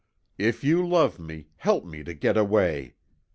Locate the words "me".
1.19-1.49, 1.85-2.03